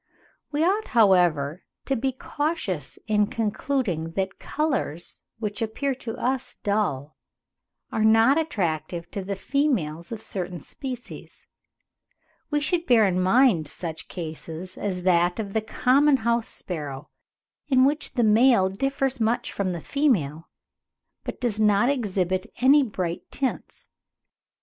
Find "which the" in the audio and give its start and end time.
17.85-18.23